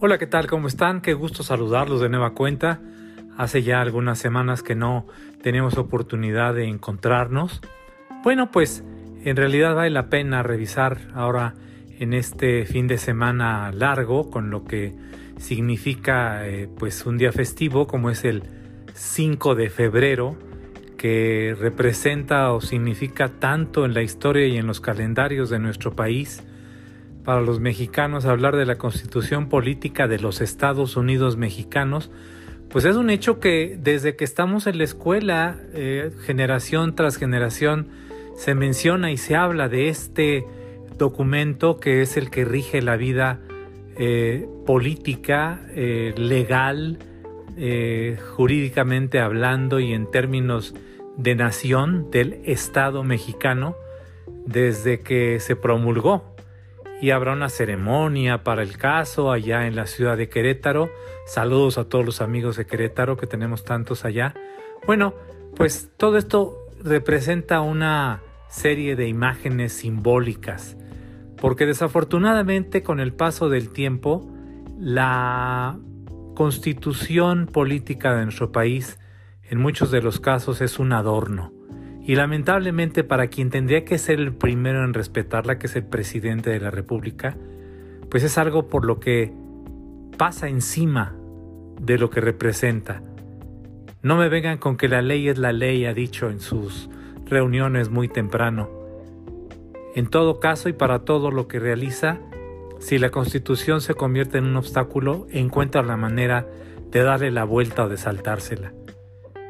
Hola, 0.00 0.16
¿qué 0.16 0.28
tal? 0.28 0.46
¿Cómo 0.46 0.68
están? 0.68 1.00
Qué 1.00 1.12
gusto 1.12 1.42
saludarlos 1.42 2.00
de 2.00 2.08
nueva 2.08 2.30
cuenta. 2.30 2.80
Hace 3.36 3.64
ya 3.64 3.80
algunas 3.80 4.20
semanas 4.20 4.62
que 4.62 4.76
no 4.76 5.08
tenemos 5.42 5.76
oportunidad 5.76 6.54
de 6.54 6.68
encontrarnos. 6.68 7.60
Bueno, 8.22 8.52
pues 8.52 8.84
en 9.24 9.34
realidad 9.34 9.74
vale 9.74 9.90
la 9.90 10.08
pena 10.08 10.44
revisar 10.44 10.98
ahora 11.14 11.54
en 11.98 12.14
este 12.14 12.64
fin 12.64 12.86
de 12.86 12.96
semana 12.96 13.72
largo 13.72 14.30
con 14.30 14.50
lo 14.50 14.64
que 14.64 14.94
significa 15.36 16.46
eh, 16.46 16.68
pues 16.78 17.04
un 17.04 17.18
día 17.18 17.32
festivo 17.32 17.88
como 17.88 18.10
es 18.10 18.24
el 18.24 18.44
5 18.94 19.56
de 19.56 19.68
febrero 19.68 20.38
que 20.96 21.56
representa 21.58 22.52
o 22.52 22.60
significa 22.60 23.30
tanto 23.40 23.84
en 23.84 23.94
la 23.94 24.02
historia 24.02 24.46
y 24.46 24.58
en 24.58 24.68
los 24.68 24.80
calendarios 24.80 25.50
de 25.50 25.58
nuestro 25.58 25.96
país 25.96 26.44
para 27.28 27.42
los 27.42 27.60
mexicanos 27.60 28.24
hablar 28.24 28.56
de 28.56 28.64
la 28.64 28.78
constitución 28.78 29.50
política 29.50 30.08
de 30.08 30.18
los 30.18 30.40
Estados 30.40 30.96
Unidos 30.96 31.36
mexicanos, 31.36 32.10
pues 32.70 32.86
es 32.86 32.96
un 32.96 33.10
hecho 33.10 33.38
que 33.38 33.78
desde 33.78 34.16
que 34.16 34.24
estamos 34.24 34.66
en 34.66 34.78
la 34.78 34.84
escuela, 34.84 35.60
eh, 35.74 36.10
generación 36.24 36.94
tras 36.94 37.18
generación, 37.18 37.88
se 38.34 38.54
menciona 38.54 39.12
y 39.12 39.18
se 39.18 39.36
habla 39.36 39.68
de 39.68 39.90
este 39.90 40.46
documento 40.96 41.76
que 41.76 42.00
es 42.00 42.16
el 42.16 42.30
que 42.30 42.46
rige 42.46 42.80
la 42.80 42.96
vida 42.96 43.40
eh, 43.98 44.48
política, 44.64 45.60
eh, 45.74 46.14
legal, 46.16 46.98
jurídicamente 48.36 49.20
hablando 49.20 49.80
y 49.80 49.92
en 49.92 50.10
términos 50.10 50.74
de 51.18 51.34
nación 51.34 52.10
del 52.10 52.40
Estado 52.46 53.04
mexicano 53.04 53.76
desde 54.46 55.00
que 55.00 55.40
se 55.40 55.56
promulgó 55.56 56.37
y 57.00 57.10
habrá 57.10 57.32
una 57.32 57.48
ceremonia 57.48 58.42
para 58.42 58.62
el 58.62 58.76
caso 58.76 59.30
allá 59.30 59.66
en 59.66 59.76
la 59.76 59.86
ciudad 59.86 60.16
de 60.16 60.28
Querétaro. 60.28 60.90
Saludos 61.26 61.78
a 61.78 61.88
todos 61.88 62.04
los 62.04 62.20
amigos 62.20 62.56
de 62.56 62.66
Querétaro 62.66 63.16
que 63.16 63.26
tenemos 63.26 63.64
tantos 63.64 64.04
allá. 64.04 64.34
Bueno, 64.86 65.14
pues 65.54 65.90
todo 65.96 66.18
esto 66.18 66.58
representa 66.82 67.60
una 67.60 68.22
serie 68.48 68.96
de 68.96 69.08
imágenes 69.08 69.72
simbólicas, 69.72 70.76
porque 71.36 71.66
desafortunadamente 71.66 72.82
con 72.82 73.00
el 73.00 73.12
paso 73.12 73.48
del 73.48 73.70
tiempo, 73.70 74.28
la 74.78 75.78
constitución 76.34 77.46
política 77.46 78.14
de 78.14 78.24
nuestro 78.24 78.52
país 78.52 78.98
en 79.42 79.60
muchos 79.60 79.90
de 79.90 80.02
los 80.02 80.20
casos 80.20 80.60
es 80.60 80.78
un 80.78 80.92
adorno 80.92 81.57
y 82.08 82.16
lamentablemente 82.16 83.04
para 83.04 83.26
quien 83.26 83.50
tendría 83.50 83.84
que 83.84 83.98
ser 83.98 84.18
el 84.18 84.32
primero 84.32 84.82
en 84.82 84.94
respetarla, 84.94 85.58
que 85.58 85.66
es 85.66 85.76
el 85.76 85.84
presidente 85.84 86.48
de 86.48 86.58
la 86.58 86.70
República, 86.70 87.36
pues 88.10 88.24
es 88.24 88.38
algo 88.38 88.66
por 88.66 88.86
lo 88.86 88.98
que 88.98 89.30
pasa 90.16 90.48
encima 90.48 91.14
de 91.78 91.98
lo 91.98 92.08
que 92.08 92.22
representa. 92.22 93.02
No 94.00 94.16
me 94.16 94.30
vengan 94.30 94.56
con 94.56 94.78
que 94.78 94.88
la 94.88 95.02
ley 95.02 95.28
es 95.28 95.36
la 95.36 95.52
ley, 95.52 95.84
ha 95.84 95.92
dicho 95.92 96.30
en 96.30 96.40
sus 96.40 96.88
reuniones 97.26 97.90
muy 97.90 98.08
temprano. 98.08 98.70
En 99.94 100.06
todo 100.06 100.40
caso 100.40 100.70
y 100.70 100.72
para 100.72 101.00
todo 101.00 101.30
lo 101.30 101.46
que 101.46 101.58
realiza, 101.58 102.20
si 102.78 102.96
la 102.96 103.10
constitución 103.10 103.82
se 103.82 103.92
convierte 103.92 104.38
en 104.38 104.46
un 104.46 104.56
obstáculo, 104.56 105.26
encuentra 105.30 105.82
la 105.82 105.98
manera 105.98 106.46
de 106.90 107.02
darle 107.02 107.30
la 107.30 107.44
vuelta 107.44 107.84
o 107.84 107.90
de 107.90 107.98
saltársela. 107.98 108.72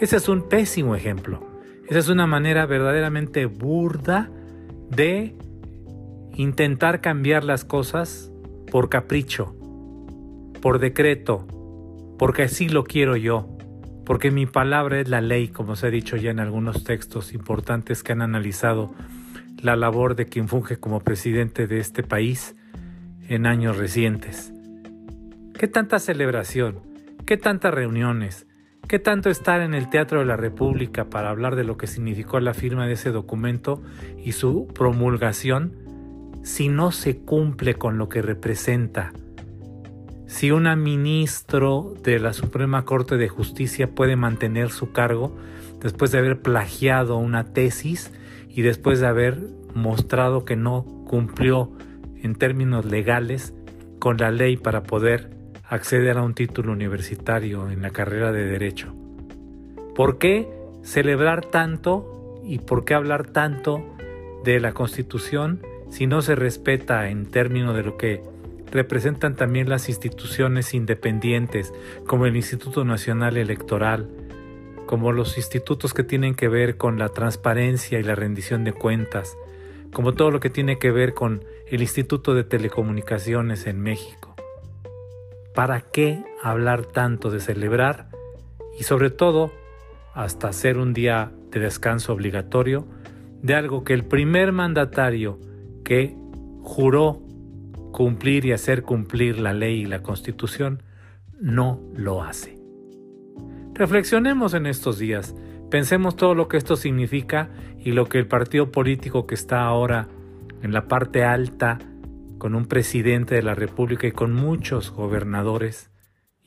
Ese 0.00 0.16
es 0.16 0.28
un 0.28 0.48
pésimo 0.48 0.96
ejemplo. 0.96 1.49
Esa 1.90 1.98
es 1.98 2.08
una 2.08 2.28
manera 2.28 2.66
verdaderamente 2.66 3.46
burda 3.46 4.30
de 4.90 5.34
intentar 6.36 7.00
cambiar 7.00 7.42
las 7.42 7.64
cosas 7.64 8.30
por 8.70 8.88
capricho, 8.88 9.56
por 10.62 10.78
decreto, 10.78 11.48
porque 12.16 12.44
así 12.44 12.68
lo 12.68 12.84
quiero 12.84 13.16
yo, 13.16 13.48
porque 14.06 14.30
mi 14.30 14.46
palabra 14.46 15.00
es 15.00 15.08
la 15.08 15.20
ley, 15.20 15.48
como 15.48 15.74
se 15.74 15.88
ha 15.88 15.90
dicho 15.90 16.14
ya 16.14 16.30
en 16.30 16.38
algunos 16.38 16.84
textos 16.84 17.32
importantes 17.32 18.04
que 18.04 18.12
han 18.12 18.22
analizado 18.22 18.94
la 19.60 19.74
labor 19.74 20.14
de 20.14 20.26
quien 20.26 20.46
funge 20.46 20.76
como 20.76 21.00
presidente 21.00 21.66
de 21.66 21.80
este 21.80 22.04
país 22.04 22.54
en 23.28 23.46
años 23.46 23.78
recientes. 23.78 24.52
¿Qué 25.58 25.66
tanta 25.66 25.98
celebración? 25.98 26.78
¿Qué 27.26 27.36
tantas 27.36 27.74
reuniones? 27.74 28.46
¿Qué 28.90 28.98
tanto 28.98 29.30
estar 29.30 29.60
en 29.60 29.72
el 29.72 29.88
Teatro 29.88 30.18
de 30.18 30.24
la 30.24 30.36
República 30.36 31.04
para 31.04 31.30
hablar 31.30 31.54
de 31.54 31.62
lo 31.62 31.76
que 31.76 31.86
significó 31.86 32.40
la 32.40 32.54
firma 32.54 32.88
de 32.88 32.94
ese 32.94 33.12
documento 33.12 33.80
y 34.24 34.32
su 34.32 34.66
promulgación 34.66 35.76
si 36.42 36.68
no 36.68 36.90
se 36.90 37.18
cumple 37.18 37.74
con 37.74 37.98
lo 37.98 38.08
que 38.08 38.20
representa? 38.20 39.12
Si 40.26 40.50
un 40.50 40.64
ministro 40.82 41.94
de 42.02 42.18
la 42.18 42.32
Suprema 42.32 42.84
Corte 42.84 43.16
de 43.16 43.28
Justicia 43.28 43.94
puede 43.94 44.16
mantener 44.16 44.70
su 44.70 44.90
cargo 44.90 45.36
después 45.80 46.10
de 46.10 46.18
haber 46.18 46.42
plagiado 46.42 47.16
una 47.16 47.44
tesis 47.44 48.10
y 48.48 48.62
después 48.62 48.98
de 48.98 49.06
haber 49.06 49.38
mostrado 49.72 50.44
que 50.44 50.56
no 50.56 50.82
cumplió 51.06 51.70
en 52.16 52.34
términos 52.34 52.86
legales 52.86 53.54
con 54.00 54.16
la 54.16 54.32
ley 54.32 54.56
para 54.56 54.82
poder 54.82 55.39
acceder 55.70 56.18
a 56.18 56.22
un 56.22 56.34
título 56.34 56.72
universitario 56.72 57.70
en 57.70 57.80
la 57.80 57.90
carrera 57.90 58.32
de 58.32 58.44
Derecho. 58.44 58.92
¿Por 59.94 60.18
qué 60.18 60.48
celebrar 60.82 61.46
tanto 61.46 62.40
y 62.44 62.58
por 62.58 62.84
qué 62.84 62.94
hablar 62.94 63.28
tanto 63.28 63.84
de 64.44 64.58
la 64.58 64.72
Constitución 64.72 65.60
si 65.88 66.08
no 66.08 66.22
se 66.22 66.34
respeta 66.34 67.08
en 67.08 67.26
términos 67.26 67.76
de 67.76 67.84
lo 67.84 67.96
que 67.96 68.22
representan 68.72 69.36
también 69.36 69.68
las 69.68 69.88
instituciones 69.88 70.74
independientes 70.74 71.72
como 72.06 72.26
el 72.26 72.36
Instituto 72.36 72.84
Nacional 72.84 73.36
Electoral, 73.36 74.08
como 74.86 75.12
los 75.12 75.36
institutos 75.36 75.94
que 75.94 76.02
tienen 76.02 76.34
que 76.34 76.48
ver 76.48 76.76
con 76.78 76.98
la 76.98 77.10
transparencia 77.10 78.00
y 78.00 78.02
la 78.02 78.16
rendición 78.16 78.64
de 78.64 78.72
cuentas, 78.72 79.36
como 79.92 80.14
todo 80.14 80.32
lo 80.32 80.40
que 80.40 80.50
tiene 80.50 80.78
que 80.78 80.90
ver 80.90 81.14
con 81.14 81.44
el 81.68 81.80
Instituto 81.80 82.34
de 82.34 82.42
Telecomunicaciones 82.42 83.66
en 83.66 83.80
México. 83.80 84.29
¿Para 85.54 85.80
qué 85.80 86.24
hablar 86.42 86.86
tanto 86.86 87.30
de 87.30 87.40
celebrar? 87.40 88.08
Y 88.78 88.84
sobre 88.84 89.10
todo, 89.10 89.52
hasta 90.14 90.48
hacer 90.48 90.78
un 90.78 90.92
día 90.92 91.32
de 91.50 91.60
descanso 91.60 92.12
obligatorio 92.12 92.86
de 93.42 93.54
algo 93.54 93.84
que 93.84 93.94
el 93.94 94.04
primer 94.04 94.52
mandatario 94.52 95.38
que 95.84 96.16
juró 96.62 97.22
cumplir 97.92 98.44
y 98.46 98.52
hacer 98.52 98.82
cumplir 98.82 99.40
la 99.40 99.52
ley 99.52 99.80
y 99.80 99.86
la 99.86 100.02
constitución 100.02 100.82
no 101.40 101.80
lo 101.94 102.22
hace. 102.22 102.56
Reflexionemos 103.74 104.54
en 104.54 104.66
estos 104.66 104.98
días, 104.98 105.34
pensemos 105.70 106.16
todo 106.16 106.34
lo 106.34 106.48
que 106.48 106.58
esto 106.58 106.76
significa 106.76 107.50
y 107.78 107.92
lo 107.92 108.06
que 108.06 108.18
el 108.18 108.28
partido 108.28 108.70
político 108.70 109.26
que 109.26 109.34
está 109.34 109.62
ahora 109.62 110.08
en 110.62 110.72
la 110.72 110.86
parte 110.86 111.24
alta 111.24 111.78
con 112.40 112.56
un 112.56 112.66
presidente 112.66 113.36
de 113.36 113.42
la 113.42 113.54
República 113.54 114.08
y 114.08 114.12
con 114.12 114.32
muchos 114.32 114.90
gobernadores 114.90 115.90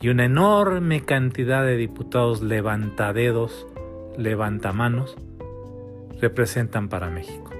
y 0.00 0.08
una 0.08 0.24
enorme 0.24 1.04
cantidad 1.04 1.64
de 1.64 1.76
diputados 1.76 2.42
levantadedos, 2.42 3.68
levantamanos, 4.18 5.16
representan 6.20 6.88
para 6.88 7.10
México. 7.10 7.52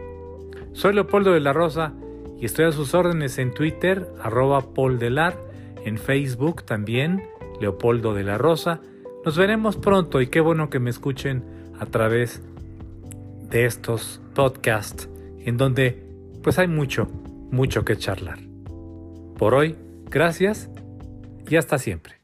Soy 0.73 0.95
Leopoldo 0.95 1.33
de 1.33 1.41
la 1.41 1.53
Rosa 1.53 1.93
y 2.41 2.47
estoy 2.47 2.65
a 2.65 2.73
sus 2.73 2.95
órdenes 2.95 3.39
en 3.39 3.53
Twitter, 3.53 4.09
arroba 4.21 4.73
Poldelar, 4.75 5.39
en 5.85 5.99
Facebook 5.99 6.65
también, 6.65 7.23
Leopoldo 7.61 8.15
de 8.15 8.25
la 8.25 8.39
Rosa. 8.39 8.81
Nos 9.25 9.37
veremos 9.37 9.77
pronto 9.77 10.21
y 10.21 10.29
qué 10.29 10.41
bueno 10.41 10.71
que 10.71 10.81
me 10.81 10.91
escuchen 10.91 11.45
a 11.79 11.87
través 11.87 12.43
de 13.51 13.67
estos 13.67 14.23
podcasts 14.35 15.09
en 15.45 15.59
donde 15.59 16.03
pues 16.43 16.59
hay 16.59 16.67
mucho, 16.67 17.09
mucho 17.53 17.85
que 17.85 17.97
charlar. 17.97 18.41
Por 19.39 19.55
hoy, 19.55 19.77
gracias 20.11 20.69
y 21.49 21.57
hasta 21.57 21.79
siempre. 21.79 22.22